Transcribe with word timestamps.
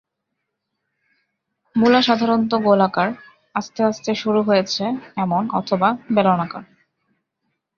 মূলা 1.75 2.01
সাধারণত 2.01 2.51
গোলাকার, 2.63 3.09
আস্তে 3.55 3.79
আস্তে 3.83 4.11
সরু 4.15 4.41
হয়েছে 4.43 4.83
এমন 5.15 5.43
অথবা 5.51 5.89
বেলনআকার। 6.15 6.63